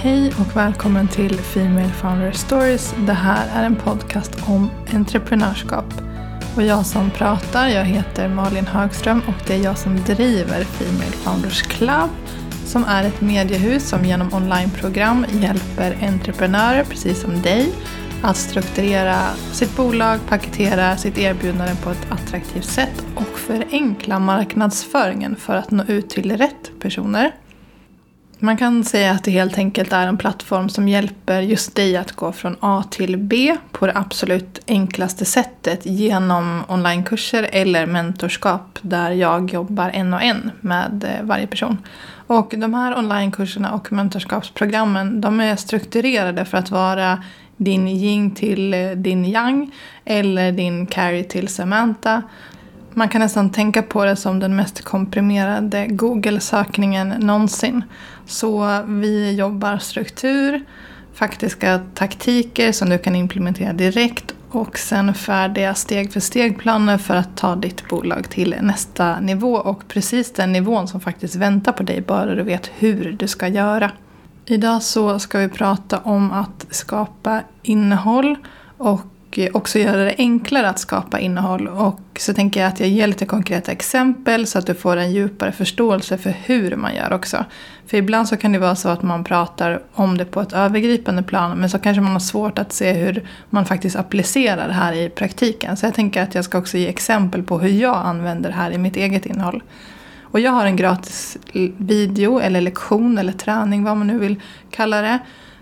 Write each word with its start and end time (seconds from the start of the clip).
Hej 0.00 0.32
och 0.40 0.56
välkommen 0.56 1.08
till 1.08 1.38
Female 1.38 1.88
Founder 1.88 2.32
Stories. 2.32 2.94
Det 3.06 3.12
här 3.12 3.62
är 3.62 3.66
en 3.66 3.76
podcast 3.76 4.48
om 4.48 4.70
entreprenörskap. 4.94 5.84
Och 6.56 6.62
jag 6.62 6.86
som 6.86 7.10
pratar, 7.10 7.68
jag 7.68 7.84
heter 7.84 8.28
Malin 8.28 8.66
Högström 8.66 9.22
och 9.28 9.46
det 9.46 9.54
är 9.54 9.64
jag 9.64 9.78
som 9.78 9.96
driver 9.96 10.64
Female 10.64 11.12
Founders 11.12 11.62
Club 11.62 12.10
som 12.64 12.84
är 12.84 13.04
ett 13.04 13.20
mediehus 13.20 13.88
som 13.88 14.04
genom 14.04 14.34
onlineprogram 14.34 15.26
hjälper 15.30 15.96
entreprenörer, 16.02 16.84
precis 16.84 17.20
som 17.20 17.42
dig, 17.42 17.72
att 18.22 18.36
strukturera 18.36 19.18
sitt 19.52 19.76
bolag, 19.76 20.18
paketera 20.28 20.96
sitt 20.96 21.18
erbjudande 21.18 21.74
på 21.82 21.90
ett 21.90 22.06
attraktivt 22.10 22.64
sätt 22.64 23.04
och 23.14 23.38
förenkla 23.38 24.18
marknadsföringen 24.18 25.36
för 25.36 25.54
att 25.54 25.70
nå 25.70 25.84
ut 25.84 26.10
till 26.10 26.36
rätt 26.36 26.80
personer. 26.80 27.32
Man 28.40 28.56
kan 28.56 28.84
säga 28.84 29.12
att 29.12 29.24
det 29.24 29.30
helt 29.30 29.58
enkelt 29.58 29.92
är 29.92 30.06
en 30.06 30.18
plattform 30.18 30.68
som 30.68 30.88
hjälper 30.88 31.40
just 31.40 31.74
dig 31.76 31.96
att 31.96 32.12
gå 32.12 32.32
från 32.32 32.56
A 32.60 32.84
till 32.90 33.16
B 33.16 33.56
på 33.72 33.86
det 33.86 33.92
absolut 33.96 34.60
enklaste 34.66 35.24
sättet 35.24 35.86
genom 35.86 36.62
onlinekurser 36.68 37.48
eller 37.52 37.86
mentorskap 37.86 38.78
där 38.82 39.10
jag 39.10 39.52
jobbar 39.52 39.90
en 39.94 40.14
och 40.14 40.22
en 40.22 40.50
med 40.60 41.04
eh, 41.04 41.26
varje 41.26 41.46
person. 41.46 41.78
Och 42.26 42.54
de 42.56 42.74
här 42.74 42.98
onlinekurserna 42.98 43.72
och 43.72 43.92
mentorskapsprogrammen 43.92 45.20
de 45.20 45.40
är 45.40 45.56
strukturerade 45.56 46.44
för 46.44 46.58
att 46.58 46.70
vara 46.70 47.22
din 47.56 47.88
yin 47.88 48.34
till 48.34 48.74
eh, 48.74 48.90
din 48.90 49.24
yang 49.24 49.70
eller 50.04 50.52
din 50.52 50.86
carry 50.86 51.24
till 51.24 51.48
Samantha 51.48 52.22
man 52.98 53.08
kan 53.08 53.20
nästan 53.20 53.50
tänka 53.50 53.82
på 53.82 54.04
det 54.04 54.16
som 54.16 54.40
den 54.40 54.56
mest 54.56 54.84
komprimerade 54.84 55.86
Google-sökningen 55.86 57.08
någonsin. 57.08 57.84
Så 58.26 58.82
vi 58.86 59.34
jobbar 59.34 59.78
struktur, 59.78 60.64
faktiska 61.14 61.80
taktiker 61.94 62.72
som 62.72 62.88
du 62.88 62.98
kan 62.98 63.16
implementera 63.16 63.72
direkt 63.72 64.34
och 64.50 64.78
sen 64.78 65.14
färdiga 65.14 65.74
steg 65.74 66.12
för 66.12 66.20
steg-planer 66.20 66.98
för 66.98 67.14
att 67.14 67.36
ta 67.36 67.56
ditt 67.56 67.88
bolag 67.88 68.30
till 68.30 68.56
nästa 68.60 69.20
nivå 69.20 69.54
och 69.54 69.88
precis 69.88 70.32
den 70.32 70.52
nivån 70.52 70.88
som 70.88 71.00
faktiskt 71.00 71.36
väntar 71.36 71.72
på 71.72 71.82
dig 71.82 72.00
bara 72.00 72.34
du 72.34 72.42
vet 72.42 72.70
hur 72.78 73.12
du 73.12 73.28
ska 73.28 73.48
göra. 73.48 73.90
Idag 74.46 74.82
så 74.82 75.18
ska 75.18 75.38
vi 75.38 75.48
prata 75.48 75.98
om 75.98 76.32
att 76.32 76.66
skapa 76.70 77.42
innehåll 77.62 78.36
och 78.78 79.00
och 79.36 79.56
också 79.56 79.78
göra 79.78 80.04
det 80.04 80.14
enklare 80.18 80.68
att 80.68 80.78
skapa 80.78 81.20
innehåll. 81.20 81.68
Och 81.68 82.00
så 82.18 82.34
tänker 82.34 82.60
jag 82.60 82.68
att 82.68 82.80
jag 82.80 82.88
ger 82.88 83.06
lite 83.06 83.26
konkreta 83.26 83.72
exempel 83.72 84.46
så 84.46 84.58
att 84.58 84.66
du 84.66 84.74
får 84.74 84.96
en 84.96 85.12
djupare 85.12 85.52
förståelse 85.52 86.18
för 86.18 86.34
hur 86.44 86.76
man 86.76 86.94
gör 86.94 87.12
också. 87.12 87.44
För 87.86 87.96
ibland 87.96 88.28
så 88.28 88.36
kan 88.36 88.52
det 88.52 88.58
vara 88.58 88.76
så 88.76 88.88
att 88.88 89.02
man 89.02 89.24
pratar 89.24 89.82
om 89.92 90.18
det 90.18 90.24
på 90.24 90.40
ett 90.40 90.52
övergripande 90.52 91.22
plan 91.22 91.58
men 91.58 91.70
så 91.70 91.78
kanske 91.78 92.00
man 92.00 92.12
har 92.12 92.20
svårt 92.20 92.58
att 92.58 92.72
se 92.72 92.92
hur 92.92 93.28
man 93.50 93.66
faktiskt 93.66 93.96
applicerar 93.96 94.68
det 94.68 94.74
här 94.74 94.92
i 94.92 95.08
praktiken. 95.08 95.76
Så 95.76 95.86
jag 95.86 95.94
tänker 95.94 96.22
att 96.22 96.34
jag 96.34 96.44
ska 96.44 96.58
också 96.58 96.78
ge 96.78 96.88
exempel 96.88 97.42
på 97.42 97.58
hur 97.58 97.80
jag 97.80 97.96
använder 97.96 98.50
det 98.50 98.56
här 98.56 98.70
i 98.70 98.78
mitt 98.78 98.96
eget 98.96 99.26
innehåll. 99.26 99.62
Och 100.22 100.40
jag 100.40 100.52
har 100.52 100.66
en 100.66 100.76
gratis 100.76 101.38
video 101.76 102.40
eller 102.40 102.60
lektion 102.60 103.18
eller 103.18 103.32
träning 103.32 103.84
vad 103.84 103.96
man 103.96 104.06
nu 104.06 104.18
vill 104.18 104.40
kalla 104.70 105.00
det 105.02 105.18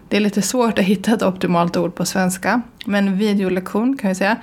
det 0.09 0.17
är 0.17 0.21
lite 0.21 0.43
svårt 0.43 0.79
att 0.79 0.85
hitta 0.85 1.13
ett 1.15 1.23
optimalt 1.23 1.77
ord 1.77 1.95
på 1.95 2.05
svenska. 2.05 2.63
Men 2.87 3.19
videolektion 3.19 3.97
kan 3.97 4.09
vi 4.09 4.15
säga. 4.15 4.37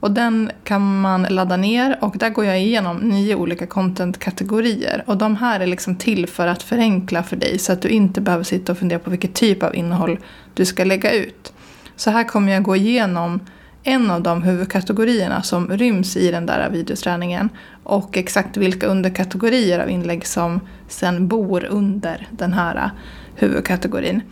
Och 0.00 0.10
den 0.10 0.50
kan 0.64 1.00
man 1.00 1.22
ladda 1.22 1.56
ner 1.56 1.98
och 2.00 2.18
där 2.18 2.30
går 2.30 2.44
jag 2.44 2.60
igenom 2.60 2.96
nio 2.96 3.34
olika 3.34 3.66
contentkategorier. 3.66 5.04
Och 5.06 5.16
de 5.16 5.36
här 5.36 5.60
är 5.60 5.66
liksom 5.66 5.96
till 5.96 6.26
för 6.26 6.46
att 6.46 6.62
förenkla 6.62 7.22
för 7.22 7.36
dig 7.36 7.58
så 7.58 7.72
att 7.72 7.82
du 7.82 7.88
inte 7.88 8.20
behöver 8.20 8.44
sitta 8.44 8.72
och 8.72 8.78
fundera 8.78 8.98
på 8.98 9.10
vilket 9.10 9.34
typ 9.34 9.62
av 9.62 9.76
innehåll 9.76 10.18
du 10.54 10.64
ska 10.64 10.84
lägga 10.84 11.12
ut. 11.12 11.52
Så 11.96 12.10
här 12.10 12.24
kommer 12.24 12.52
jag 12.52 12.62
gå 12.62 12.76
igenom 12.76 13.40
en 13.82 14.10
av 14.10 14.22
de 14.22 14.42
huvudkategorierna 14.42 15.42
som 15.42 15.68
ryms 15.68 16.16
i 16.16 16.30
den 16.30 16.46
där 16.46 16.70
videoträningen 16.70 17.48
och 17.82 18.16
exakt 18.16 18.56
vilka 18.56 18.86
underkategorier 18.86 19.78
av 19.78 19.90
inlägg 19.90 20.26
som 20.26 20.60
sen 20.88 21.28
bor 21.28 21.64
under 21.64 22.28
den 22.30 22.52
här 22.52 22.90
huvudkategorin. 23.34 24.22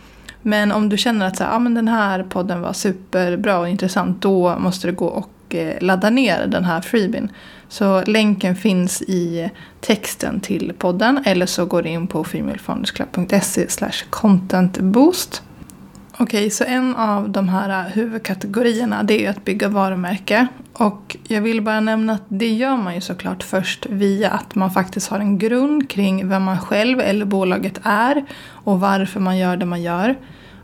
Men 0.41 0.71
om 0.71 0.89
du 0.89 0.97
känner 0.97 1.25
att 1.25 1.37
så 1.37 1.43
här, 1.43 1.55
ah, 1.55 1.59
men 1.59 1.73
den 1.73 1.87
här 1.87 2.23
podden 2.23 2.61
var 2.61 2.73
superbra 2.73 3.59
och 3.59 3.69
intressant 3.69 4.21
då 4.21 4.59
måste 4.59 4.87
du 4.87 4.93
gå 4.93 5.05
och 5.05 5.55
eh, 5.55 5.81
ladda 5.81 6.09
ner 6.09 6.47
den 6.47 6.65
här 6.65 6.81
freebin. 6.81 7.31
Så 7.69 8.03
länken 8.03 8.55
finns 8.55 9.01
i 9.01 9.49
texten 9.81 10.39
till 10.39 10.73
podden 10.77 11.21
eller 11.25 11.45
så 11.45 11.65
går 11.65 11.81
du 11.83 11.89
in 11.89 12.07
på 12.07 12.23
femalefoundersclub.se 12.23 13.67
contentboost. 14.09 15.43
Okej, 16.19 16.39
okay, 16.39 16.49
så 16.49 16.63
en 16.63 16.95
av 16.95 17.29
de 17.29 17.49
här 17.49 17.85
äh, 17.85 17.91
huvudkategorierna 17.91 19.03
det 19.03 19.25
är 19.25 19.29
att 19.29 19.45
bygga 19.45 19.67
varumärke. 19.67 20.47
Och 20.73 21.17
jag 21.27 21.41
vill 21.41 21.61
bara 21.61 21.79
nämna 21.79 22.13
att 22.13 22.23
det 22.27 22.53
gör 22.53 22.77
man 22.77 22.95
ju 22.95 23.01
såklart 23.01 23.43
först 23.43 23.85
via 23.89 24.29
att 24.29 24.55
man 24.55 24.71
faktiskt 24.71 25.07
har 25.07 25.19
en 25.19 25.37
grund 25.37 25.89
kring 25.89 26.29
vem 26.29 26.43
man 26.43 26.59
själv 26.59 26.99
eller 26.99 27.25
bolaget 27.25 27.79
är 27.83 28.25
och 28.49 28.79
varför 28.79 29.19
man 29.19 29.37
gör 29.37 29.57
det 29.57 29.65
man 29.65 29.81
gör. 29.81 30.15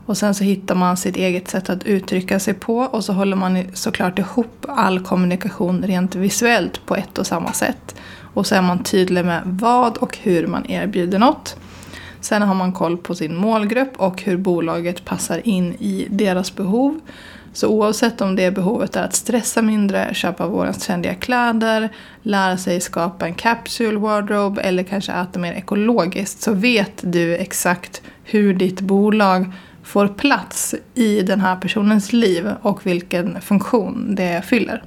Och 0.06 0.16
sen 0.16 0.34
så 0.34 0.44
hittar 0.44 0.74
man 0.74 0.96
sitt 0.96 1.16
eget 1.16 1.48
sätt 1.48 1.70
att 1.70 1.84
uttrycka 1.84 2.40
sig 2.40 2.54
på 2.54 2.78
och 2.78 3.04
så 3.04 3.12
håller 3.12 3.36
man 3.36 3.64
såklart 3.74 4.18
ihop 4.18 4.66
all 4.68 5.00
kommunikation 5.00 5.82
rent 5.82 6.14
visuellt 6.14 6.86
på 6.86 6.96
ett 6.96 7.18
och 7.18 7.26
samma 7.26 7.52
sätt. 7.52 7.94
Och 8.34 8.46
så 8.46 8.54
är 8.54 8.62
man 8.62 8.82
tydlig 8.82 9.24
med 9.24 9.42
vad 9.44 9.96
och 9.96 10.18
hur 10.22 10.46
man 10.46 10.70
erbjuder 10.70 11.18
något. 11.18 11.56
Sen 12.24 12.42
har 12.42 12.54
man 12.54 12.72
koll 12.72 12.96
på 12.96 13.14
sin 13.14 13.36
målgrupp 13.36 13.92
och 13.96 14.22
hur 14.22 14.36
bolaget 14.36 15.04
passar 15.04 15.48
in 15.48 15.72
i 15.72 16.06
deras 16.10 16.56
behov. 16.56 17.00
Så 17.52 17.68
oavsett 17.68 18.20
om 18.20 18.36
det 18.36 18.50
behovet 18.50 18.96
är 18.96 19.02
att 19.02 19.14
stressa 19.14 19.62
mindre, 19.62 20.14
köpa 20.14 20.46
vårens 20.46 20.78
trendiga 20.78 21.14
kläder, 21.14 21.88
lära 22.22 22.56
sig 22.56 22.80
skapa 22.80 23.26
en 23.26 23.34
capsule 23.34 23.98
wardrobe 23.98 24.62
eller 24.62 24.82
kanske 24.82 25.12
äta 25.12 25.38
mer 25.38 25.52
ekologiskt 25.52 26.42
så 26.42 26.52
vet 26.52 27.00
du 27.00 27.36
exakt 27.36 28.02
hur 28.22 28.54
ditt 28.54 28.80
bolag 28.80 29.52
får 29.82 30.08
plats 30.08 30.74
i 30.94 31.22
den 31.22 31.40
här 31.40 31.56
personens 31.56 32.12
liv 32.12 32.50
och 32.62 32.86
vilken 32.86 33.40
funktion 33.40 34.14
det 34.14 34.42
fyller. 34.44 34.82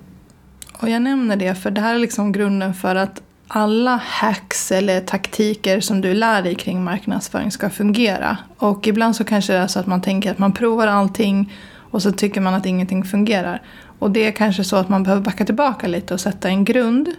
Och 0.81 0.89
jag 0.89 1.01
nämner 1.01 1.35
det 1.35 1.55
för 1.55 1.71
det 1.71 1.81
här 1.81 1.95
är 1.95 1.99
liksom 1.99 2.31
grunden 2.31 2.73
för 2.73 2.95
att 2.95 3.21
alla 3.47 4.01
hacks 4.05 4.71
eller 4.71 5.01
taktiker 5.01 5.79
som 5.79 6.01
du 6.01 6.13
lär 6.13 6.41
dig 6.41 6.55
kring 6.55 6.83
marknadsföring 6.83 7.51
ska 7.51 7.69
fungera. 7.69 8.37
Och 8.57 8.87
ibland 8.87 9.15
så 9.15 9.23
kanske 9.23 9.53
det 9.53 9.59
är 9.59 9.67
så 9.67 9.79
att 9.79 9.87
man 9.87 10.01
tänker 10.01 10.31
att 10.31 10.39
man 10.39 10.51
provar 10.51 10.87
allting 10.87 11.53
och 11.91 12.01
så 12.01 12.11
tycker 12.11 12.41
man 12.41 12.53
att 12.53 12.65
ingenting 12.65 13.03
fungerar. 13.03 13.61
Och 13.99 14.11
det 14.11 14.27
är 14.27 14.31
kanske 14.31 14.63
så 14.63 14.75
att 14.75 14.89
man 14.89 15.03
behöver 15.03 15.21
backa 15.23 15.45
tillbaka 15.45 15.87
lite 15.87 16.13
och 16.13 16.19
sätta 16.19 16.49
en 16.49 16.65
grund 16.65 17.09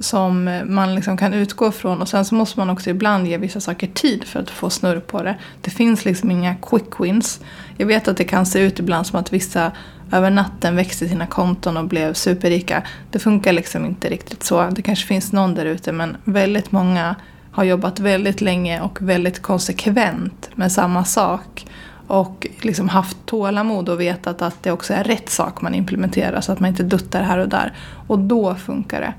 som 0.00 0.60
man 0.64 0.94
liksom 0.94 1.16
kan 1.16 1.34
utgå 1.34 1.70
från. 1.70 2.02
Och 2.02 2.08
sen 2.08 2.24
så 2.24 2.34
måste 2.34 2.58
man 2.58 2.70
också 2.70 2.90
ibland 2.90 3.26
ge 3.26 3.38
vissa 3.38 3.60
saker 3.60 3.86
tid 3.86 4.24
för 4.24 4.40
att 4.40 4.50
få 4.50 4.70
snurr 4.70 5.00
på 5.00 5.22
det. 5.22 5.36
Det 5.60 5.70
finns 5.70 6.04
liksom 6.04 6.30
inga 6.30 6.54
quick 6.54 7.00
wins. 7.00 7.40
Jag 7.76 7.86
vet 7.86 8.08
att 8.08 8.16
det 8.16 8.24
kan 8.24 8.46
se 8.46 8.60
ut 8.60 8.78
ibland 8.78 9.06
som 9.06 9.18
att 9.18 9.32
vissa 9.32 9.72
över 10.12 10.30
natten 10.30 10.76
växte 10.76 11.08
sina 11.08 11.26
konton 11.26 11.76
och 11.76 11.84
blev 11.84 12.14
superrika. 12.14 12.82
Det 13.10 13.18
funkar 13.18 13.52
liksom 13.52 13.84
inte 13.84 14.08
riktigt 14.08 14.42
så. 14.42 14.70
Det 14.70 14.82
kanske 14.82 15.06
finns 15.06 15.32
någon 15.32 15.54
där 15.54 15.64
ute 15.64 15.92
men 15.92 16.16
väldigt 16.24 16.72
många 16.72 17.16
har 17.52 17.64
jobbat 17.64 18.00
väldigt 18.00 18.40
länge 18.40 18.80
och 18.80 19.02
väldigt 19.02 19.42
konsekvent 19.42 20.50
med 20.54 20.72
samma 20.72 21.04
sak. 21.04 21.66
Och 22.06 22.46
liksom 22.60 22.88
haft 22.88 23.16
tålamod 23.26 23.88
och 23.88 24.00
vetat 24.00 24.42
att 24.42 24.62
det 24.62 24.70
också 24.70 24.94
är 24.94 25.04
rätt 25.04 25.28
sak 25.30 25.60
man 25.60 25.74
implementerar 25.74 26.40
så 26.40 26.52
att 26.52 26.60
man 26.60 26.70
inte 26.70 26.82
duttar 26.82 27.22
här 27.22 27.38
och 27.38 27.48
där. 27.48 27.72
Och 28.06 28.18
då 28.18 28.54
funkar 28.54 29.00
det. 29.00 29.14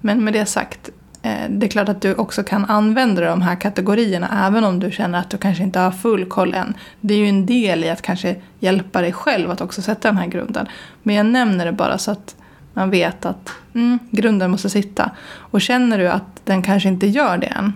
Men 0.00 0.24
med 0.24 0.32
det 0.32 0.46
sagt, 0.46 0.90
Eh, 1.26 1.50
det 1.50 1.66
är 1.66 1.70
klart 1.70 1.88
att 1.88 2.00
du 2.00 2.14
också 2.14 2.42
kan 2.42 2.64
använda 2.64 3.20
de 3.20 3.42
här 3.42 3.56
kategorierna 3.56 4.46
även 4.46 4.64
om 4.64 4.80
du 4.80 4.90
känner 4.90 5.18
att 5.18 5.30
du 5.30 5.38
kanske 5.38 5.62
inte 5.62 5.78
har 5.78 5.90
full 5.90 6.24
koll 6.24 6.54
än. 6.54 6.74
Det 7.00 7.14
är 7.14 7.18
ju 7.18 7.28
en 7.28 7.46
del 7.46 7.84
i 7.84 7.90
att 7.90 8.02
kanske 8.02 8.36
hjälpa 8.60 9.00
dig 9.00 9.12
själv 9.12 9.50
att 9.50 9.60
också 9.60 9.82
sätta 9.82 10.08
den 10.08 10.16
här 10.16 10.26
grunden. 10.26 10.66
Men 11.02 11.14
jag 11.14 11.26
nämner 11.26 11.64
det 11.66 11.72
bara 11.72 11.98
så 11.98 12.10
att 12.10 12.36
man 12.74 12.90
vet 12.90 13.26
att 13.26 13.50
mm, 13.74 13.98
grunden 14.10 14.50
måste 14.50 14.70
sitta. 14.70 15.10
Och 15.36 15.60
känner 15.60 15.98
du 15.98 16.08
att 16.08 16.40
den 16.44 16.62
kanske 16.62 16.88
inte 16.88 17.06
gör 17.06 17.38
det 17.38 17.46
än 17.46 17.72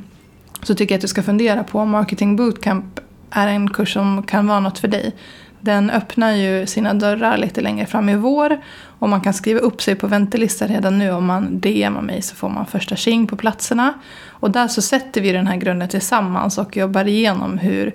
så 0.62 0.74
tycker 0.74 0.94
jag 0.94 0.98
att 0.98 1.02
du 1.02 1.08
ska 1.08 1.22
fundera 1.22 1.64
på 1.64 1.78
om 1.78 1.90
Marketing 1.90 2.36
Bootcamp 2.36 3.00
är 3.30 3.46
en 3.46 3.70
kurs 3.70 3.92
som 3.92 4.22
kan 4.22 4.46
vara 4.46 4.60
något 4.60 4.78
för 4.78 4.88
dig. 4.88 5.14
Den 5.60 5.90
öppnar 5.90 6.32
ju 6.32 6.66
sina 6.66 6.94
dörrar 6.94 7.36
lite 7.36 7.60
längre 7.60 7.86
fram 7.86 8.08
i 8.08 8.16
vår 8.16 8.60
och 8.98 9.08
man 9.08 9.20
kan 9.20 9.34
skriva 9.34 9.60
upp 9.60 9.82
sig 9.82 9.94
på 9.94 10.06
väntelista 10.06 10.66
redan 10.66 10.98
nu 10.98 11.10
om 11.10 11.26
man 11.26 11.60
DMar 11.60 12.02
mig 12.02 12.22
så 12.22 12.36
får 12.36 12.48
man 12.48 12.66
första 12.66 12.96
tjing 12.96 13.26
på 13.26 13.36
platserna. 13.36 13.94
Och 14.28 14.50
där 14.50 14.68
så 14.68 14.82
sätter 14.82 15.20
vi 15.20 15.32
den 15.32 15.46
här 15.46 15.56
grunden 15.56 15.88
tillsammans 15.88 16.58
och 16.58 16.76
jobbar 16.76 17.08
igenom 17.08 17.58
hur 17.58 17.92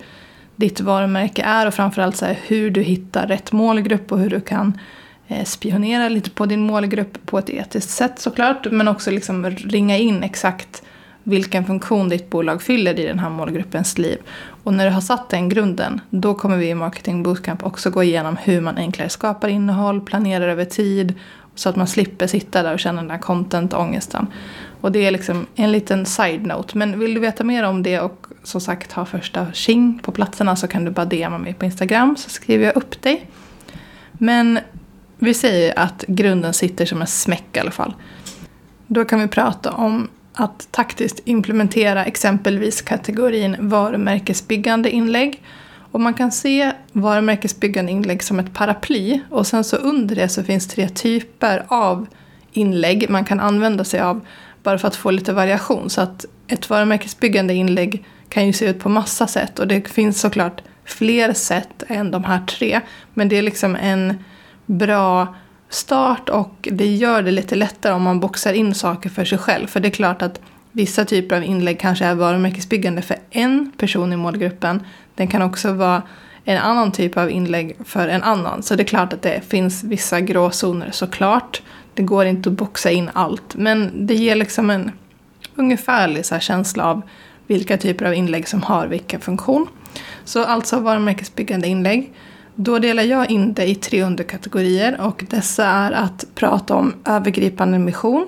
ditt 0.56 0.82
varumärke 0.82 1.44
är 1.44 1.68
och 1.68 1.74
framförallt 1.74 2.16
så 2.16 2.26
här, 2.26 2.38
hur 2.48 2.72
du 2.72 2.82
hittar 2.82 3.28
rätt 3.28 3.52
målgrupp 3.52 4.12
och 4.12 4.20
hur 4.20 4.30
du 4.30 4.42
kan 4.42 4.80
eh, 5.28 5.44
spionera 5.44 6.10
lite 6.10 6.30
på 6.30 6.46
din 6.46 6.62
målgrupp 6.62 7.26
på 7.26 7.40
ett 7.40 7.50
etiskt 7.50 7.90
sätt 7.90 8.20
såklart. 8.20 8.72
Men 8.72 8.88
också 8.88 9.12
liksom 9.12 9.46
ringa 9.50 9.98
in 9.98 10.24
exakt 10.24 10.84
vilken 11.24 11.66
funktion 11.66 12.10
ditt 12.10 12.30
bolag 12.30 12.62
fyller 12.62 13.00
i 13.00 13.06
den 13.06 13.20
här 13.20 13.30
målgruppens 13.30 13.98
liv. 13.98 14.18
Och 14.66 14.74
när 14.74 14.86
du 14.86 14.92
har 14.92 15.02
satt 15.02 15.30
den 15.30 15.50
grunden, 15.50 16.02
då 16.10 16.34
kommer 16.34 16.58
vi 16.58 16.70
i 16.70 16.76
Marketing 16.76 17.24
Bootcamp 17.24 17.64
också 17.64 17.90
gå 17.90 18.04
igenom 18.04 18.38
hur 18.38 18.62
man 18.62 18.78
enklare 18.78 19.10
skapar 19.10 19.48
innehåll, 19.48 20.02
planerar 20.02 20.48
över 20.48 20.66
tid, 20.66 21.14
så 21.56 21.70
att 21.70 21.76
man 21.76 21.88
slipper 21.88 22.28
sitta 22.28 22.64
där 22.64 22.74
och 22.74 22.80
känna 22.80 23.02
den 23.02 23.08
där 23.08 23.18
content-ångesten. 23.18 24.28
Och 24.82 24.92
det 24.92 25.06
är 25.06 25.12
liksom 25.12 25.46
en 25.56 25.72
liten 25.72 26.06
side-note. 26.06 26.78
Men 26.78 27.00
vill 27.00 27.14
du 27.14 27.20
veta 27.20 27.44
mer 27.44 27.64
om 27.64 27.84
det 27.84 28.00
och 28.00 28.28
som 28.44 28.62
sagt 28.62 28.92
ha 28.92 29.06
första 29.06 29.48
tjing 29.54 30.00
på 30.04 30.12
platserna 30.12 30.56
så 30.56 30.68
kan 30.68 30.86
du 30.86 30.92
bara 30.92 31.06
DMa 31.06 31.38
mig 31.38 31.54
på 31.54 31.66
Instagram 31.66 32.16
så 32.18 32.30
skriver 32.30 32.66
jag 32.66 32.76
upp 32.76 33.02
dig. 33.02 33.30
Men 34.12 34.60
vi 35.18 35.34
säger 35.34 35.80
att 35.80 36.04
grunden 36.08 36.54
sitter 36.54 36.86
som 36.86 37.02
en 37.02 37.08
smäck 37.08 37.58
i 37.58 37.60
alla 37.60 37.72
fall. 37.72 37.94
Då 38.88 39.06
kan 39.06 39.20
vi 39.20 39.28
prata 39.28 39.72
om 39.72 40.08
att 40.36 40.68
taktiskt 40.72 41.20
implementera 41.26 42.06
exempelvis 42.06 42.82
kategorin 42.82 43.56
varumärkesbyggande 43.60 44.90
inlägg. 44.90 45.44
Och 45.92 46.02
man 46.02 46.14
kan 46.14 46.32
se 46.32 46.72
varumärkesbyggande 46.92 47.92
inlägg 47.92 48.24
som 48.24 48.40
ett 48.40 48.54
paraply 48.54 49.20
och 49.30 49.48
sen 49.48 49.64
så 49.64 49.76
under 49.76 50.16
det 50.16 50.30
så 50.30 50.44
finns 50.44 50.68
tre 50.68 50.90
typer 50.90 51.66
av 51.68 52.08
inlägg 52.52 53.10
man 53.10 53.26
kan 53.26 53.40
använda 53.40 53.84
sig 53.84 54.00
av 54.00 54.26
bara 54.64 54.78
för 54.78 54.88
att 54.88 54.96
få 54.96 55.12
lite 55.12 55.34
variation. 55.34 55.90
Så 55.90 56.02
att 56.02 56.26
ett 56.48 56.70
varumärkesbyggande 56.70 57.54
inlägg 57.54 58.06
kan 58.30 58.48
ju 58.48 58.54
se 58.54 58.66
ut 58.66 58.80
på 58.80 58.90
massa 58.90 59.28
sätt 59.28 59.60
och 59.60 59.68
det 59.68 59.88
finns 59.88 60.22
såklart 60.22 60.62
fler 60.86 61.34
sätt 61.34 61.84
än 61.88 62.12
de 62.12 62.24
här 62.24 62.46
tre. 62.46 62.82
Men 63.14 63.30
det 63.30 63.38
är 63.38 63.42
liksom 63.42 63.76
en 63.76 64.24
bra 64.66 65.36
start 65.76 66.30
och 66.30 66.68
det 66.72 66.88
gör 66.88 67.22
det 67.22 67.32
lite 67.32 67.56
lättare 67.56 67.94
om 67.94 68.04
man 68.04 68.20
boxar 68.20 68.54
in 68.54 68.76
saker 68.76 69.10
för 69.10 69.26
sig 69.26 69.38
själv. 69.38 69.68
För 69.68 69.80
det 69.80 69.88
är 69.88 69.92
klart 69.92 70.22
att 70.22 70.40
vissa 70.72 71.06
typer 71.06 71.36
av 71.36 71.44
inlägg 71.44 71.80
kanske 71.80 72.06
är 72.06 72.16
varumärkesbyggande 72.16 73.02
för 73.02 73.18
en 73.30 73.72
person 73.78 74.14
i 74.14 74.16
målgruppen. 74.16 74.84
Den 75.16 75.28
kan 75.28 75.42
också 75.42 75.74
vara 75.74 76.02
en 76.44 76.58
annan 76.58 76.92
typ 76.92 77.18
av 77.18 77.32
inlägg 77.32 77.76
för 77.86 78.08
en 78.08 78.24
annan. 78.24 78.64
Så 78.64 78.76
det 78.76 78.84
är 78.84 78.88
klart 78.88 79.14
att 79.14 79.22
det 79.22 79.42
finns 79.48 79.84
vissa 79.84 80.22
gråzoner 80.22 80.92
såklart. 80.92 81.62
Det 81.94 82.04
går 82.04 82.26
inte 82.26 82.50
att 82.50 82.56
boxa 82.56 82.92
in 82.92 83.10
allt. 83.14 83.56
Men 83.56 84.08
det 84.08 84.14
ger 84.14 84.36
liksom 84.36 84.70
en 84.70 84.92
ungefärlig 85.56 86.26
så 86.26 86.40
känsla 86.40 86.86
av 86.86 87.02
vilka 87.48 87.78
typer 87.78 88.06
av 88.06 88.14
inlägg 88.14 88.48
som 88.48 88.62
har 88.62 88.88
vilken 88.88 89.22
funktion. 89.22 89.68
Så 90.26 90.44
alltså 90.44 90.80
varumärkesbyggande 90.80 91.68
inlägg. 91.68 92.14
Då 92.56 92.80
delar 92.80 93.04
jag 93.04 93.32
in 93.32 93.54
det 93.54 93.66
i 93.66 93.76
tre 93.76 94.04
underkategorier 94.04 95.02
och 95.02 95.26
dessa 95.30 95.66
är 95.66 95.92
att 95.92 96.26
prata 96.36 96.76
om 96.76 96.94
övergripande 97.06 97.80
mission, 97.80 98.28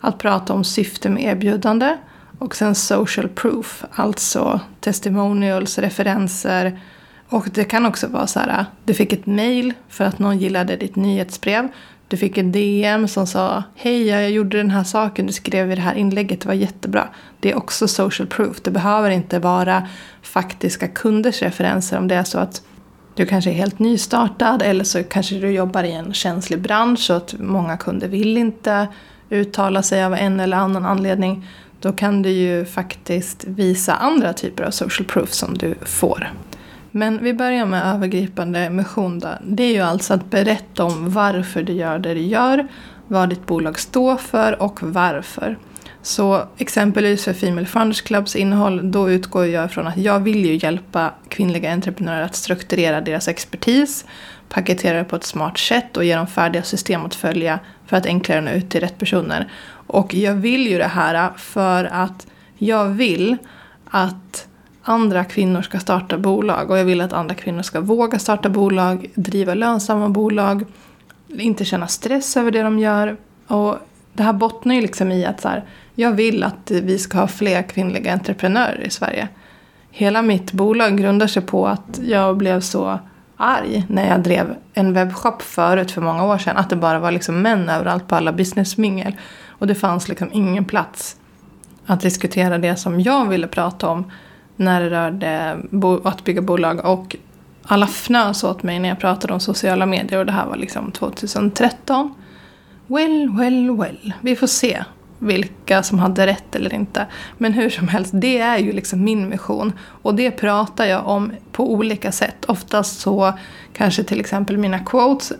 att 0.00 0.18
prata 0.18 0.52
om 0.52 0.64
syfte 0.64 1.08
med 1.08 1.22
erbjudande 1.22 1.96
och 2.38 2.56
sen 2.56 2.74
social 2.74 3.28
proof, 3.28 3.84
alltså 3.92 4.60
testimonials, 4.80 5.78
referenser 5.78 6.80
och 7.28 7.48
det 7.54 7.64
kan 7.64 7.86
också 7.86 8.06
vara 8.06 8.26
så 8.26 8.40
här, 8.40 8.64
du 8.84 8.94
fick 8.94 9.12
ett 9.12 9.26
mail 9.26 9.74
för 9.88 10.04
att 10.04 10.18
någon 10.18 10.38
gillade 10.38 10.76
ditt 10.76 10.96
nyhetsbrev. 10.96 11.68
Du 12.08 12.16
fick 12.16 12.38
en 12.38 12.52
DM 12.52 13.08
som 13.08 13.26
sa 13.26 13.62
Hej, 13.74 14.06
jag 14.06 14.30
gjorde 14.30 14.56
den 14.56 14.70
här 14.70 14.84
saken 14.84 15.26
du 15.26 15.32
skrev 15.32 15.72
i 15.72 15.74
det 15.74 15.80
här 15.80 15.94
inlägget, 15.94 16.40
det 16.40 16.48
var 16.48 16.54
jättebra. 16.54 17.08
Det 17.40 17.50
är 17.50 17.56
också 17.56 17.88
social 17.88 18.28
proof. 18.28 18.60
Det 18.62 18.70
behöver 18.70 19.10
inte 19.10 19.38
vara 19.38 19.88
faktiska 20.22 20.88
kunders 20.88 21.42
referenser 21.42 21.98
om 21.98 22.08
det 22.08 22.14
är 22.14 22.24
så 22.24 22.38
att 22.38 22.62
du 23.18 23.26
kanske 23.26 23.50
är 23.50 23.54
helt 23.54 23.78
nystartad 23.78 24.62
eller 24.62 24.84
så 24.84 25.04
kanske 25.04 25.34
du 25.34 25.50
jobbar 25.50 25.84
i 25.84 25.92
en 25.92 26.14
känslig 26.14 26.60
bransch 26.60 26.98
så 26.98 27.12
att 27.12 27.34
många 27.38 27.76
kunder 27.76 28.08
vill 28.08 28.36
inte 28.36 28.88
uttala 29.30 29.82
sig 29.82 30.04
av 30.04 30.14
en 30.14 30.40
eller 30.40 30.56
annan 30.56 30.84
anledning. 30.84 31.46
Då 31.80 31.92
kan 31.92 32.22
du 32.22 32.30
ju 32.30 32.64
faktiskt 32.64 33.44
visa 33.44 33.94
andra 33.94 34.32
typer 34.32 34.64
av 34.64 34.70
social 34.70 35.06
proof 35.06 35.32
som 35.32 35.58
du 35.58 35.74
får. 35.82 36.32
Men 36.90 37.18
vi 37.22 37.34
börjar 37.34 37.66
med 37.66 37.94
övergripande 37.94 38.70
mission 38.70 39.18
då. 39.18 39.28
Det 39.44 39.62
är 39.62 39.72
ju 39.72 39.80
alltså 39.80 40.14
att 40.14 40.30
berätta 40.30 40.84
om 40.84 41.10
varför 41.10 41.62
du 41.62 41.72
gör 41.72 41.98
det 41.98 42.14
du 42.14 42.20
gör, 42.20 42.68
vad 43.08 43.28
ditt 43.28 43.46
bolag 43.46 43.78
står 43.78 44.16
för 44.16 44.62
och 44.62 44.82
varför. 44.82 45.58
Så 46.08 46.44
exempelvis 46.58 47.24
för 47.24 47.32
Female 47.32 47.66
Funders 47.66 48.00
Clubs 48.00 48.36
innehåll, 48.36 48.90
då 48.90 49.10
utgår 49.10 49.46
jag 49.46 49.64
ifrån 49.64 49.86
att 49.86 49.96
jag 49.96 50.20
vill 50.20 50.44
ju 50.44 50.54
hjälpa 50.62 51.12
kvinnliga 51.28 51.72
entreprenörer 51.72 52.22
att 52.22 52.34
strukturera 52.34 53.00
deras 53.00 53.28
expertis, 53.28 54.04
paketera 54.48 54.98
det 54.98 55.04
på 55.04 55.16
ett 55.16 55.24
smart 55.24 55.58
sätt 55.58 55.96
och 55.96 56.04
ge 56.04 56.16
dem 56.16 56.26
färdiga 56.26 56.62
system 56.62 57.04
att 57.04 57.14
följa 57.14 57.58
för 57.86 57.96
att 57.96 58.06
enklare 58.06 58.40
nå 58.40 58.50
ut 58.50 58.70
till 58.70 58.80
rätt 58.80 58.98
personer. 58.98 59.52
Och 59.70 60.14
jag 60.14 60.34
vill 60.34 60.66
ju 60.66 60.78
det 60.78 60.84
här 60.84 61.30
för 61.36 61.84
att 61.84 62.26
jag 62.58 62.84
vill 62.84 63.36
att 63.90 64.48
andra 64.82 65.24
kvinnor 65.24 65.62
ska 65.62 65.78
starta 65.78 66.18
bolag 66.18 66.70
och 66.70 66.78
jag 66.78 66.84
vill 66.84 67.00
att 67.00 67.12
andra 67.12 67.34
kvinnor 67.34 67.62
ska 67.62 67.80
våga 67.80 68.18
starta 68.18 68.48
bolag, 68.48 69.10
driva 69.14 69.54
lönsamma 69.54 70.08
bolag, 70.08 70.64
inte 71.28 71.64
känna 71.64 71.86
stress 71.86 72.36
över 72.36 72.50
det 72.50 72.62
de 72.62 72.78
gör. 72.78 73.16
Och 73.46 73.78
det 74.12 74.22
här 74.22 74.32
bottnar 74.32 74.74
ju 74.74 74.80
liksom 74.80 75.12
i 75.12 75.24
att 75.24 75.40
så 75.40 75.48
här, 75.48 75.64
jag 76.00 76.12
vill 76.12 76.42
att 76.42 76.70
vi 76.70 76.98
ska 76.98 77.18
ha 77.18 77.28
fler 77.28 77.62
kvinnliga 77.62 78.12
entreprenörer 78.12 78.86
i 78.86 78.90
Sverige. 78.90 79.28
Hela 79.90 80.22
mitt 80.22 80.52
bolag 80.52 80.98
grundar 80.98 81.26
sig 81.26 81.42
på 81.42 81.66
att 81.66 82.00
jag 82.02 82.36
blev 82.36 82.60
så 82.60 82.98
arg 83.36 83.86
när 83.88 84.08
jag 84.08 84.22
drev 84.22 84.54
en 84.74 84.92
webbshop 84.92 85.42
förut 85.42 85.90
för 85.90 86.00
många 86.00 86.24
år 86.24 86.38
sedan. 86.38 86.56
Att 86.56 86.70
det 86.70 86.76
bara 86.76 86.98
var 86.98 87.10
liksom 87.10 87.42
män 87.42 87.68
överallt 87.68 88.08
på 88.08 88.14
alla 88.14 88.32
businessmingel. 88.32 89.16
Och 89.48 89.66
det 89.66 89.74
fanns 89.74 90.08
liksom 90.08 90.28
ingen 90.32 90.64
plats 90.64 91.16
att 91.86 92.00
diskutera 92.00 92.58
det 92.58 92.76
som 92.76 93.00
jag 93.00 93.28
ville 93.28 93.46
prata 93.46 93.88
om 93.88 94.10
när 94.56 94.80
det 94.80 94.90
rörde 94.90 95.58
att 96.04 96.24
bygga 96.24 96.42
bolag. 96.42 96.84
Och 96.84 97.16
alla 97.62 97.86
fnös 97.86 98.44
åt 98.44 98.62
mig 98.62 98.78
när 98.78 98.88
jag 98.88 99.00
pratade 99.00 99.32
om 99.32 99.40
sociala 99.40 99.86
medier 99.86 100.18
och 100.18 100.26
det 100.26 100.32
här 100.32 100.46
var 100.46 100.56
liksom 100.56 100.92
2013. 100.92 102.14
Well, 102.86 103.36
well, 103.38 103.76
well. 103.76 104.12
Vi 104.20 104.36
får 104.36 104.46
se 104.46 104.84
vilka 105.18 105.82
som 105.82 105.98
hade 105.98 106.26
rätt 106.26 106.54
eller 106.54 106.74
inte. 106.74 107.06
Men 107.38 107.52
hur 107.52 107.70
som 107.70 107.88
helst, 107.88 108.10
det 108.14 108.38
är 108.38 108.58
ju 108.58 108.72
liksom 108.72 109.04
min 109.04 109.28
mission. 109.28 109.72
Och 109.78 110.14
det 110.14 110.30
pratar 110.30 110.86
jag 110.86 111.06
om 111.06 111.32
på 111.52 111.72
olika 111.72 112.12
sätt. 112.12 112.44
Oftast 112.44 113.00
så 113.00 113.32
kanske 113.72 114.04
till 114.04 114.20
exempel 114.20 114.58
mina 114.58 114.78
quotes 114.78 115.32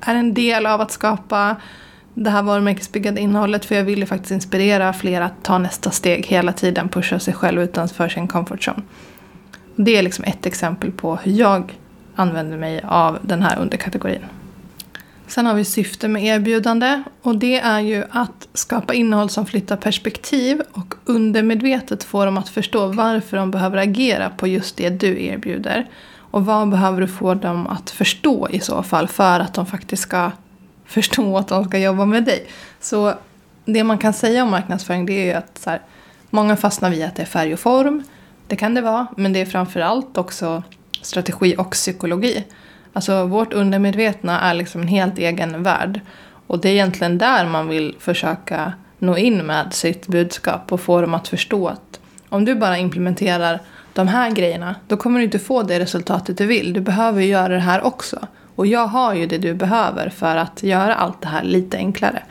är 0.00 0.14
en 0.14 0.34
del 0.34 0.66
av 0.66 0.80
att 0.80 0.90
skapa 0.90 1.56
det 2.14 2.30
här 2.30 2.42
varumärkesbyggande 2.42 3.20
innehållet. 3.20 3.64
För 3.64 3.74
jag 3.74 3.84
vill 3.84 3.98
ju 3.98 4.06
faktiskt 4.06 4.32
inspirera 4.32 4.92
fler 4.92 5.20
att 5.20 5.42
ta 5.42 5.58
nästa 5.58 5.90
steg 5.90 6.26
hela 6.26 6.52
tiden. 6.52 6.88
Pusha 6.88 7.18
sig 7.18 7.34
själv 7.34 7.62
utanför 7.62 8.08
sin 8.08 8.28
comfort 8.28 8.68
zone. 8.68 8.82
Det 9.76 9.96
är 9.96 10.02
liksom 10.02 10.24
ett 10.24 10.46
exempel 10.46 10.92
på 10.92 11.16
hur 11.16 11.32
jag 11.32 11.78
använder 12.14 12.56
mig 12.56 12.80
av 12.84 13.18
den 13.22 13.42
här 13.42 13.58
underkategorin. 13.58 14.22
Sen 15.32 15.46
har 15.46 15.54
vi 15.54 15.64
syfte 15.64 16.08
med 16.08 16.24
erbjudande 16.24 17.02
och 17.22 17.36
det 17.36 17.58
är 17.58 17.80
ju 17.80 18.04
att 18.10 18.48
skapa 18.54 18.94
innehåll 18.94 19.30
som 19.30 19.46
flyttar 19.46 19.76
perspektiv 19.76 20.62
och 20.72 20.94
undermedvetet 21.04 22.04
får 22.04 22.26
dem 22.26 22.38
att 22.38 22.48
förstå 22.48 22.86
varför 22.86 23.36
de 23.36 23.50
behöver 23.50 23.76
agera 23.76 24.30
på 24.30 24.46
just 24.46 24.76
det 24.76 24.90
du 24.90 25.24
erbjuder. 25.24 25.88
Och 26.16 26.46
vad 26.46 26.68
behöver 26.68 27.00
du 27.00 27.08
få 27.08 27.34
dem 27.34 27.66
att 27.66 27.90
förstå 27.90 28.48
i 28.50 28.60
så 28.60 28.82
fall 28.82 29.08
för 29.08 29.40
att 29.40 29.54
de 29.54 29.66
faktiskt 29.66 30.02
ska 30.02 30.30
förstå 30.86 31.38
att 31.38 31.48
de 31.48 31.64
ska 31.64 31.78
jobba 31.78 32.04
med 32.04 32.24
dig. 32.24 32.46
Så 32.80 33.14
det 33.64 33.84
man 33.84 33.98
kan 33.98 34.12
säga 34.12 34.42
om 34.42 34.50
marknadsföring 34.50 35.06
det 35.06 35.12
är 35.12 35.24
ju 35.24 35.32
att 35.32 35.58
så 35.58 35.70
här, 35.70 35.80
många 36.30 36.56
fastnar 36.56 36.90
vid 36.90 37.04
att 37.04 37.16
det 37.16 37.22
är 37.22 37.26
färg 37.26 37.52
och 37.52 37.60
form. 37.60 38.02
Det 38.46 38.56
kan 38.56 38.74
det 38.74 38.80
vara, 38.80 39.06
men 39.16 39.32
det 39.32 39.40
är 39.40 39.46
framförallt 39.46 40.18
också 40.18 40.62
strategi 41.02 41.54
och 41.58 41.70
psykologi. 41.70 42.44
Alltså 42.92 43.26
vårt 43.26 43.52
undermedvetna 43.52 44.40
är 44.40 44.54
liksom 44.54 44.80
en 44.80 44.88
helt 44.88 45.18
egen 45.18 45.62
värld. 45.62 46.00
Och 46.46 46.60
det 46.60 46.68
är 46.68 46.72
egentligen 46.72 47.18
där 47.18 47.46
man 47.46 47.68
vill 47.68 47.96
försöka 47.98 48.72
nå 48.98 49.16
in 49.16 49.46
med 49.46 49.72
sitt 49.72 50.06
budskap 50.06 50.72
och 50.72 50.80
få 50.80 51.00
dem 51.00 51.14
att 51.14 51.28
förstå 51.28 51.68
att 51.68 52.00
om 52.28 52.44
du 52.44 52.54
bara 52.54 52.78
implementerar 52.78 53.60
de 53.92 54.08
här 54.08 54.30
grejerna 54.30 54.74
då 54.88 54.96
kommer 54.96 55.18
du 55.18 55.24
inte 55.24 55.38
få 55.38 55.62
det 55.62 55.78
resultatet 55.78 56.38
du 56.38 56.46
vill. 56.46 56.72
Du 56.72 56.80
behöver 56.80 57.22
göra 57.22 57.48
det 57.48 57.58
här 57.58 57.86
också. 57.86 58.26
Och 58.54 58.66
jag 58.66 58.86
har 58.86 59.14
ju 59.14 59.26
det 59.26 59.38
du 59.38 59.54
behöver 59.54 60.08
för 60.08 60.36
att 60.36 60.62
göra 60.62 60.94
allt 60.94 61.22
det 61.22 61.28
här 61.28 61.42
lite 61.42 61.76
enklare. 61.76 62.22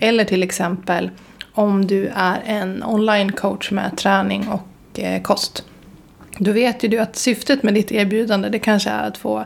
Eller 0.00 0.24
till 0.24 0.42
exempel 0.42 1.10
om 1.52 1.86
du 1.86 2.06
är 2.14 2.42
en 2.46 2.82
online 2.82 3.32
coach 3.32 3.70
med 3.70 3.96
träning 3.96 4.48
och 4.48 5.00
eh, 5.00 5.22
kost. 5.22 5.64
Då 6.38 6.52
vet 6.52 6.84
ju 6.84 6.88
du 6.88 6.98
att 6.98 7.16
syftet 7.16 7.62
med 7.62 7.74
ditt 7.74 7.92
erbjudande 7.92 8.48
det 8.48 8.58
kanske 8.58 8.90
är 8.90 9.06
att 9.08 9.18
få 9.18 9.44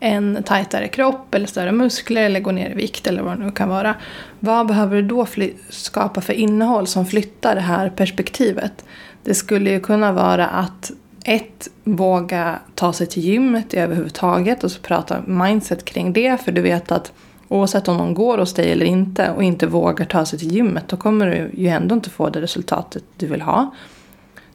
en 0.00 0.42
tajtare 0.42 0.88
kropp 0.88 1.34
eller 1.34 1.46
större 1.46 1.72
muskler 1.72 2.22
eller 2.22 2.40
gå 2.40 2.50
ner 2.50 2.70
i 2.70 2.74
vikt 2.74 3.06
eller 3.06 3.22
vad 3.22 3.38
det 3.38 3.44
nu 3.44 3.50
kan 3.50 3.68
vara. 3.68 3.94
Vad 4.40 4.66
behöver 4.66 4.96
du 4.96 5.02
då 5.02 5.26
skapa 5.68 6.20
för 6.20 6.32
innehåll 6.32 6.86
som 6.86 7.06
flyttar 7.06 7.54
det 7.54 7.60
här 7.60 7.90
perspektivet? 7.90 8.84
Det 9.22 9.34
skulle 9.34 9.70
ju 9.70 9.80
kunna 9.80 10.12
vara 10.12 10.46
att 10.46 10.90
ett, 11.24 11.68
våga 11.84 12.58
ta 12.74 12.92
sig 12.92 13.06
till 13.06 13.22
gymmet 13.22 13.74
överhuvudtaget 13.74 14.64
och 14.64 14.70
så 14.70 14.80
prata 14.80 15.22
mindset 15.26 15.84
kring 15.84 16.12
det. 16.12 16.40
För 16.44 16.52
du 16.52 16.62
vet 16.62 16.92
att 16.92 17.12
Oavsett 17.48 17.88
om 17.88 17.96
någon 17.96 18.14
går 18.14 18.38
hos 18.38 18.54
dig 18.54 18.72
eller 18.72 18.86
inte 18.86 19.30
och 19.30 19.42
inte 19.42 19.66
vågar 19.66 20.04
ta 20.04 20.24
sig 20.24 20.38
till 20.38 20.52
gymmet 20.52 20.88
då 20.88 20.96
kommer 20.96 21.26
du 21.26 21.62
ju 21.62 21.68
ändå 21.68 21.94
inte 21.94 22.10
få 22.10 22.28
det 22.28 22.40
resultatet 22.40 23.04
du 23.16 23.26
vill 23.26 23.42
ha. 23.42 23.74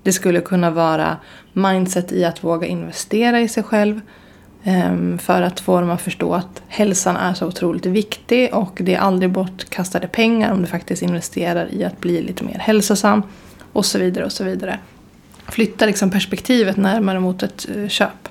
Det 0.04 0.14
skulle 0.14 0.42
kunna 0.42 0.72
vara 0.72 1.18
mindset 1.54 2.12
i 2.12 2.26
att 2.26 2.44
våga 2.44 2.68
investera 2.68 3.42
i 3.42 3.48
sig 3.48 3.64
själv. 3.64 4.02
Ehm, 4.64 5.18
för 5.18 5.42
att 5.42 5.60
få 5.60 5.80
dem 5.80 5.90
att 5.90 6.02
förstå 6.02 6.34
att 6.34 6.62
hälsan 6.68 7.18
är 7.18 7.34
så 7.34 7.48
otroligt 7.48 7.86
viktig 7.86 8.54
och 8.54 8.78
det 8.82 8.94
är 8.94 9.00
aldrig 9.00 9.32
bortkastade 9.32 10.08
pengar 10.08 10.54
om 10.54 10.62
du 10.62 10.68
faktiskt 10.68 11.02
investerar 11.02 11.74
i 11.74 11.84
att 11.84 12.00
bli 12.00 12.22
lite 12.22 12.44
mer 12.44 12.60
hälsosam. 12.60 13.24
Och 13.74 13.86
så 13.86 14.00
vidare 14.00 14.26
och 14.26 14.32
så 14.32 14.44
vidare. 14.44 14.80
Flytta 15.48 15.86
liksom 15.86 16.10
perspektivet 16.10 16.78
närmare 16.78 17.20
mot 17.20 17.44
ett 17.44 17.68
eh, 17.76 17.88
köp. 17.88 18.30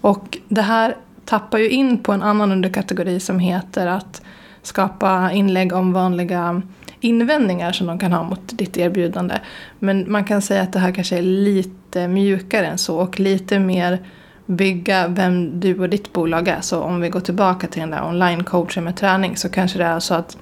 Och 0.00 0.38
det 0.48 0.62
här 0.62 0.96
tappar 1.24 1.58
ju 1.58 1.68
in 1.68 1.98
på 1.98 2.12
en 2.12 2.22
annan 2.22 2.52
underkategori 2.52 3.20
som 3.20 3.38
heter 3.38 3.86
att 3.86 4.22
skapa 4.62 5.32
inlägg 5.32 5.72
om 5.72 5.92
vanliga 5.92 6.62
invändningar 7.00 7.72
som 7.72 7.86
de 7.86 7.98
kan 7.98 8.12
ha 8.12 8.22
mot 8.22 8.58
ditt 8.58 8.76
erbjudande. 8.76 9.34
Men 9.78 10.12
man 10.12 10.24
kan 10.24 10.42
säga 10.42 10.62
att 10.62 10.72
det 10.72 10.78
här 10.78 10.92
kanske 10.92 11.18
är 11.18 11.22
lite 11.22 12.08
mjukare 12.08 12.66
än 12.66 12.78
så 12.78 12.98
och 12.98 13.20
lite 13.20 13.58
mer 13.58 13.98
bygga 14.48 15.08
vem 15.08 15.60
du 15.60 15.78
och 15.78 15.88
ditt 15.88 16.12
bolag 16.12 16.48
är. 16.48 16.60
Så 16.60 16.80
om 16.80 17.00
vi 17.00 17.08
går 17.08 17.20
tillbaka 17.20 17.66
till 17.66 17.80
den 17.80 17.90
där 17.90 18.02
online-coachen 18.02 18.80
med 18.80 18.96
träning 18.96 19.36
så 19.36 19.48
kanske 19.48 19.78
det 19.78 19.84
är 19.84 20.00
så 20.00 20.14
att 20.14 20.36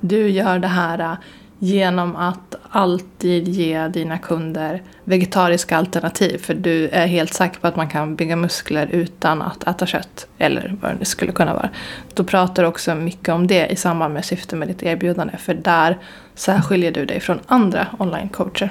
du 0.00 0.28
gör 0.28 0.58
det 0.58 0.68
här 0.68 0.98
äh, 0.98 1.14
genom 1.58 2.16
att 2.16 2.54
alltid 2.70 3.48
ge 3.48 3.88
dina 3.88 4.18
kunder 4.18 4.82
vegetariska 5.04 5.76
alternativ. 5.76 6.38
För 6.38 6.54
du 6.54 6.88
är 6.88 7.06
helt 7.06 7.34
säker 7.34 7.60
på 7.60 7.66
att 7.66 7.76
man 7.76 7.88
kan 7.88 8.16
bygga 8.16 8.36
muskler 8.36 8.88
utan 8.92 9.42
att 9.42 9.68
äta 9.68 9.86
kött. 9.86 10.26
Eller 10.38 10.76
vad 10.80 10.96
det 10.98 11.04
skulle 11.04 11.32
kunna 11.32 11.54
vara. 11.54 11.68
Då 12.14 12.24
pratar 12.24 12.62
du 12.62 12.68
också 12.68 12.94
mycket 12.94 13.28
om 13.28 13.46
det 13.46 13.66
i 13.66 13.76
samband 13.76 14.14
med 14.14 14.24
syftet 14.24 14.58
med 14.58 14.68
ditt 14.68 14.82
erbjudande. 14.82 15.36
För 15.36 15.54
där 15.54 15.98
särskiljer 16.34 16.92
du 16.92 17.04
dig 17.04 17.20
från 17.20 17.40
andra 17.46 17.86
online-coacher. 17.98 18.70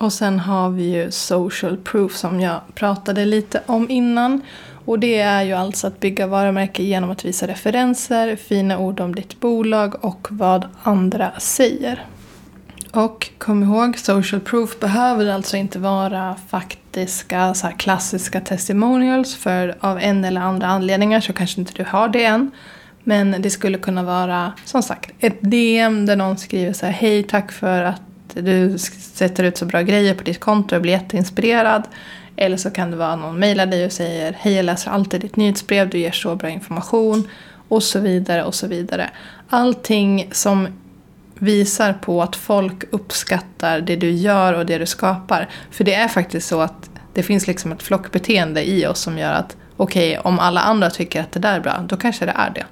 Och 0.00 0.12
sen 0.12 0.38
har 0.38 0.70
vi 0.70 0.82
ju 0.82 1.10
social 1.10 1.76
proof 1.76 2.16
som 2.16 2.40
jag 2.40 2.60
pratade 2.74 3.24
lite 3.24 3.62
om 3.66 3.90
innan. 3.90 4.40
Och 4.84 4.98
det 4.98 5.18
är 5.18 5.42
ju 5.42 5.52
alltså 5.52 5.86
att 5.86 6.00
bygga 6.00 6.26
varumärke 6.26 6.82
genom 6.82 7.10
att 7.10 7.24
visa 7.24 7.46
referenser, 7.46 8.36
fina 8.36 8.78
ord 8.78 9.00
om 9.00 9.14
ditt 9.14 9.40
bolag 9.40 10.04
och 10.04 10.28
vad 10.30 10.68
andra 10.82 11.32
säger. 11.38 12.04
Och 12.92 13.30
kom 13.38 13.62
ihåg, 13.62 13.98
social 13.98 14.40
proof 14.40 14.80
behöver 14.80 15.32
alltså 15.32 15.56
inte 15.56 15.78
vara 15.78 16.36
faktiska 16.48 17.54
så 17.54 17.68
klassiska 17.68 18.40
testimonials 18.40 19.34
för 19.34 19.76
av 19.80 19.98
en 19.98 20.24
eller 20.24 20.40
andra 20.40 20.66
anledningar 20.66 21.20
så 21.20 21.32
kanske 21.32 21.60
inte 21.60 21.72
du 21.74 21.84
har 21.84 22.08
det 22.08 22.24
än. 22.24 22.50
Men 23.04 23.42
det 23.42 23.50
skulle 23.50 23.78
kunna 23.78 24.02
vara 24.02 24.52
som 24.64 24.82
sagt 24.82 25.10
ett 25.18 25.38
DM 25.40 26.06
där 26.06 26.16
någon 26.16 26.38
skriver 26.38 26.72
så 26.72 26.86
här 26.86 26.92
Hej 26.92 27.22
tack 27.22 27.52
för 27.52 27.82
att 27.82 28.02
du 28.34 28.78
sätter 28.78 29.44
ut 29.44 29.56
så 29.56 29.66
bra 29.66 29.82
grejer 29.82 30.14
på 30.14 30.24
ditt 30.24 30.40
konto 30.40 30.76
och 30.76 30.82
blir 30.82 30.92
jätteinspirerad. 30.92 31.82
Eller 32.36 32.56
så 32.56 32.70
kan 32.70 32.90
det 32.90 32.96
vara 32.96 33.16
någon 33.16 33.38
mejlar 33.38 33.66
dig 33.66 33.86
och 33.86 33.92
säger 33.92 34.36
Hej 34.38 34.52
jag 34.52 34.64
läser 34.64 34.90
alltid 34.90 35.20
ditt 35.20 35.36
nyhetsbrev, 35.36 35.88
du 35.88 35.98
ger 35.98 36.12
så 36.12 36.36
bra 36.36 36.48
information. 36.48 37.28
Och 37.68 37.82
så 37.82 38.00
vidare 38.00 38.44
och 38.44 38.54
så 38.54 38.66
vidare. 38.66 39.10
Allting 39.48 40.28
som 40.32 40.68
visar 41.34 41.92
på 41.92 42.22
att 42.22 42.36
folk 42.36 42.84
uppskattar 42.90 43.80
det 43.80 43.96
du 43.96 44.10
gör 44.10 44.52
och 44.52 44.66
det 44.66 44.78
du 44.78 44.86
skapar. 44.86 45.48
För 45.70 45.84
det 45.84 45.94
är 45.94 46.08
faktiskt 46.08 46.48
så 46.48 46.60
att 46.60 46.90
det 47.14 47.22
finns 47.22 47.46
liksom 47.46 47.72
ett 47.72 47.82
flockbeteende 47.82 48.68
i 48.68 48.86
oss 48.86 49.00
som 49.00 49.18
gör 49.18 49.32
att 49.32 49.56
okej, 49.76 50.18
okay, 50.18 50.30
om 50.30 50.38
alla 50.38 50.60
andra 50.60 50.90
tycker 50.90 51.20
att 51.20 51.32
det 51.32 51.40
där 51.40 51.56
är 51.56 51.60
bra, 51.60 51.84
då 51.88 51.96
kanske 51.96 52.26
det 52.26 52.32
är 52.32 52.50
det. 52.50 52.64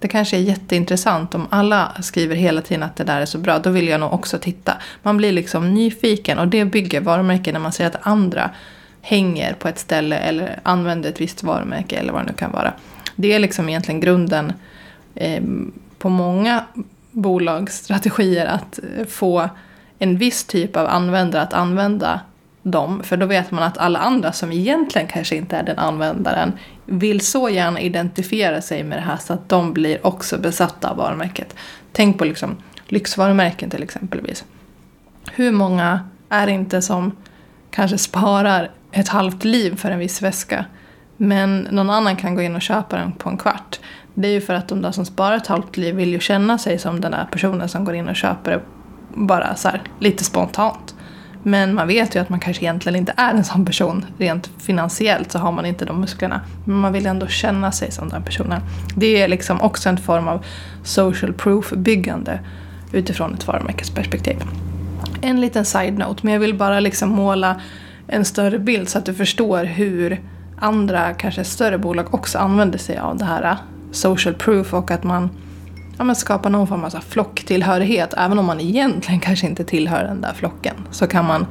Det 0.00 0.08
kanske 0.08 0.36
är 0.36 0.40
jätteintressant 0.40 1.34
om 1.34 1.46
alla 1.50 1.92
skriver 2.02 2.36
hela 2.36 2.62
tiden 2.62 2.82
att 2.82 2.96
det 2.96 3.04
där 3.04 3.20
är 3.20 3.26
så 3.26 3.38
bra. 3.38 3.58
Då 3.58 3.70
vill 3.70 3.88
jag 3.88 4.00
nog 4.00 4.12
också 4.12 4.38
titta. 4.38 4.74
Man 5.02 5.16
blir 5.16 5.32
liksom 5.32 5.74
nyfiken 5.74 6.38
och 6.38 6.48
det 6.48 6.64
bygger 6.64 7.00
varumärken 7.00 7.52
när 7.52 7.60
man 7.60 7.72
ser 7.72 7.86
att 7.86 7.96
andra 8.00 8.50
hänger 9.02 9.54
på 9.54 9.68
ett 9.68 9.78
ställe 9.78 10.18
eller 10.18 10.60
använder 10.62 11.10
ett 11.10 11.20
visst 11.20 11.42
varumärke 11.42 11.96
eller 11.96 12.12
vad 12.12 12.22
det 12.22 12.26
nu 12.26 12.32
kan 12.32 12.52
vara. 12.52 12.72
Det 13.16 13.32
är 13.32 13.38
liksom 13.38 13.68
egentligen 13.68 14.00
grunden 14.00 14.52
eh, 15.14 15.42
på 15.98 16.08
många 16.08 16.64
bolagsstrategier 17.10 18.46
att 18.46 18.78
eh, 18.98 19.06
få 19.06 19.48
en 19.98 20.16
viss 20.16 20.44
typ 20.44 20.76
av 20.76 20.86
användare 20.86 21.42
att 21.42 21.52
använda 21.52 22.20
dem. 22.62 23.02
För 23.02 23.16
då 23.16 23.26
vet 23.26 23.50
man 23.50 23.62
att 23.62 23.78
alla 23.78 23.98
andra 23.98 24.32
som 24.32 24.52
egentligen 24.52 25.08
kanske 25.08 25.36
inte 25.36 25.56
är 25.56 25.62
den 25.62 25.78
användaren 25.78 26.52
vill 26.86 27.20
så 27.20 27.48
gärna 27.48 27.80
identifiera 27.80 28.60
sig 28.60 28.82
med 28.84 28.98
det 28.98 29.02
här 29.02 29.16
så 29.16 29.32
att 29.32 29.48
de 29.48 29.72
blir 29.72 30.06
också 30.06 30.38
besatta 30.38 30.90
av 30.90 30.96
varumärket. 30.96 31.54
Tänk 31.92 32.18
på 32.18 32.24
liksom 32.24 32.56
lyxvarumärken 32.86 33.70
till 33.70 33.82
exempelvis. 33.82 34.44
Hur 35.32 35.52
många 35.52 36.00
är 36.28 36.46
det 36.46 36.52
inte 36.52 36.82
som 36.82 37.16
kanske 37.70 37.98
sparar 37.98 38.70
ett 38.92 39.08
halvt 39.08 39.44
liv 39.44 39.76
för 39.76 39.90
en 39.90 39.98
viss 39.98 40.22
väska 40.22 40.64
men 41.16 41.68
någon 41.70 41.90
annan 41.90 42.16
kan 42.16 42.34
gå 42.34 42.42
in 42.42 42.54
och 42.54 42.62
köpa 42.62 42.96
den 42.96 43.12
på 43.12 43.28
en 43.28 43.36
kvart. 43.36 43.80
Det 44.14 44.28
är 44.28 44.32
ju 44.32 44.40
för 44.40 44.54
att 44.54 44.68
de 44.68 44.82
där 44.82 44.92
som 44.92 45.04
sparar 45.04 45.36
ett 45.36 45.46
halvt 45.46 45.76
liv 45.76 45.94
vill 45.94 46.12
ju 46.12 46.20
känna 46.20 46.58
sig 46.58 46.78
som 46.78 47.00
den 47.00 47.10
där 47.10 47.28
personen 47.30 47.68
som 47.68 47.84
går 47.84 47.94
in 47.94 48.08
och 48.08 48.16
köper 48.16 48.50
det 48.50 48.60
bara 49.14 49.56
så 49.56 49.68
här, 49.68 49.82
lite 49.98 50.24
spontant. 50.24 50.94
Men 51.42 51.74
man 51.74 51.88
vet 51.88 52.16
ju 52.16 52.20
att 52.20 52.28
man 52.28 52.40
kanske 52.40 52.62
egentligen 52.62 52.96
inte 52.96 53.14
är 53.16 53.34
en 53.34 53.44
sån 53.44 53.64
person. 53.64 54.06
Rent 54.18 54.50
finansiellt 54.58 55.32
så 55.32 55.38
har 55.38 55.52
man 55.52 55.66
inte 55.66 55.84
de 55.84 56.00
musklerna. 56.00 56.40
Men 56.64 56.76
man 56.76 56.92
vill 56.92 57.06
ändå 57.06 57.26
känna 57.26 57.72
sig 57.72 57.90
som 57.90 58.08
den 58.08 58.22
personen. 58.22 58.60
Det 58.96 59.22
är 59.22 59.28
liksom 59.28 59.60
också 59.60 59.88
en 59.88 59.98
form 59.98 60.28
av 60.28 60.44
social 60.84 61.32
proof-byggande 61.32 62.40
utifrån 62.92 63.34
ett 63.34 63.46
varumärkesperspektiv. 63.46 64.36
En 65.20 65.40
liten 65.40 65.64
side-note, 65.64 66.20
men 66.22 66.32
jag 66.32 66.40
vill 66.40 66.54
bara 66.54 66.80
liksom 66.80 67.08
måla 67.08 67.60
en 68.06 68.24
större 68.24 68.58
bild 68.58 68.88
så 68.88 68.98
att 68.98 69.06
du 69.06 69.14
förstår 69.14 69.64
hur 69.64 70.20
andra, 70.58 71.12
kanske 71.14 71.44
större 71.44 71.78
bolag 71.78 72.14
också 72.14 72.38
använder 72.38 72.78
sig 72.78 72.98
av 72.98 73.18
det 73.18 73.24
här 73.24 73.56
social 73.92 74.34
proof 74.34 74.74
och 74.74 74.90
att 74.90 75.04
man 75.04 75.30
ja, 76.00 76.04
men 76.04 76.16
skapa 76.16 76.48
någon 76.48 76.66
form 76.66 76.84
av 76.84 76.90
flocktillhörighet. 76.90 78.14
Även 78.16 78.38
om 78.38 78.46
man 78.46 78.60
egentligen 78.60 79.20
kanske 79.20 79.46
inte 79.46 79.64
tillhör 79.64 80.04
den 80.04 80.20
där 80.20 80.32
flocken 80.32 80.74
så 80.90 81.06
kan 81.06 81.24
man 81.24 81.46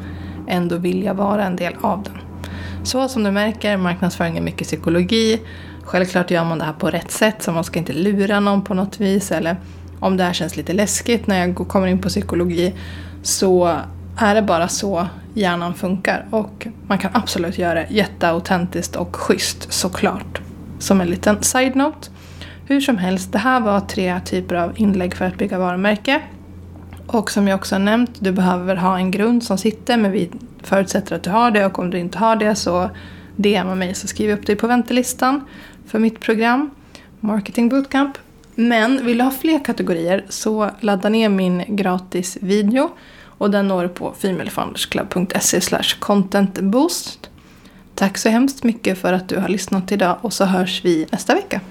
ändå 0.48 0.77
vilja 0.77 1.13
vara 1.13 1.46
en 1.46 1.56
del 1.56 1.74
av 1.82 2.03
den. 2.03 2.13
Så 2.84 3.08
som 3.08 3.24
du 3.24 3.32
märker, 3.32 3.77
marknadsföring 3.77 4.38
är 4.38 4.41
mycket 4.41 4.68
psykologi. 4.68 5.41
Självklart 5.84 6.32
gör 6.32 6.44
man 6.44 6.58
det 6.60 6.65
här 6.65 6.74
på 6.74 6.89
rätt 6.89 7.12
sätt 7.12 7.44
så 7.44 7.51
man 7.51 7.63
ska 7.63 7.79
inte 7.79 7.94
lura 7.94 8.39
någon 8.39 8.63
på 8.63 8.74
något 8.74 9.00
vis. 9.00 9.32
Eller 9.32 9.56
om 10.00 10.18
det 10.18 10.24
här 10.24 10.34
känns 10.34 10.58
lite 10.58 10.74
läskigt 10.74 11.27
när 11.27 11.39
jag 11.39 11.56
kommer 11.56 11.88
in 11.88 12.01
på 12.01 12.10
psykologi 12.10 12.74
så 13.24 13.77
är 14.18 14.36
det 14.36 14.41
bara 14.41 14.68
så 14.68 15.08
hjärnan 15.34 15.74
funkar. 15.74 16.27
Och 16.32 16.68
man 16.88 16.98
kan 16.98 17.12
absolut 17.13 17.58
göra 17.58 17.74
det 17.74 17.88
jätteautentiskt 17.89 18.96
och 18.96 19.15
schysst 19.15 19.74
såklart. 19.74 20.41
Som 20.79 21.01
en 21.01 21.08
liten 21.08 21.44
side-note. 21.44 22.10
Hur 22.69 22.81
som 22.81 22.97
helst, 22.97 23.31
det 23.31 23.38
här 23.38 23.59
var 23.59 23.79
tre 23.79 24.19
typer 24.25 24.55
av 24.55 24.79
inlägg 24.79 25.15
för 25.15 25.25
att 25.25 25.38
bygga 25.38 25.59
varumärke. 25.59 26.21
Och 27.07 27.31
som 27.31 27.47
jag 27.47 27.55
också 27.55 27.75
har 27.75 27.79
nämnt, 27.79 28.11
du 28.19 28.31
behöver 28.31 28.75
ha 28.75 28.97
en 28.97 29.11
grund 29.11 29.43
som 29.43 29.57
sitter 29.57 29.97
men 29.97 30.11
vi 30.11 30.31
förutsätter 30.63 31.15
att 31.15 31.23
du 31.23 31.29
har 31.29 31.51
det 31.51 31.65
och 31.65 31.79
om 31.79 31.89
du 31.89 31.99
inte 31.99 32.17
har 32.17 32.35
det 32.35 32.55
så 32.55 32.89
DMa 33.35 33.75
mig 33.75 33.95
så 33.95 34.07
skriver 34.07 34.31
jag 34.31 34.39
upp 34.39 34.45
dig 34.45 34.55
på 34.55 34.67
väntelistan 34.67 35.41
för 35.88 35.99
mitt 35.99 36.19
program 36.19 36.69
Marketing 37.19 37.69
Bootcamp. 37.69 38.17
Men 38.55 39.05
vill 39.05 39.17
du 39.17 39.23
ha 39.23 39.31
fler 39.31 39.65
kategorier 39.65 40.25
så 40.29 40.69
ladda 40.79 41.09
ner 41.09 41.29
min 41.29 41.63
gratis 41.67 42.38
video 42.41 42.89
och 43.23 43.51
den 43.51 43.67
når 43.67 43.83
du 43.83 43.89
på 43.89 44.13
femalefoundersclub.se 44.19 45.59
contentboost. 45.99 47.29
Tack 47.95 48.17
så 48.17 48.29
hemskt 48.29 48.63
mycket 48.63 48.97
för 48.97 49.13
att 49.13 49.29
du 49.29 49.39
har 49.39 49.47
lyssnat 49.47 49.91
idag 49.91 50.17
och 50.21 50.33
så 50.33 50.45
hörs 50.45 50.85
vi 50.85 51.07
nästa 51.11 51.35
vecka. 51.35 51.61